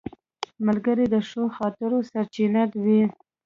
[0.65, 3.01] ملګری د ښو خاطرو سرچینه وي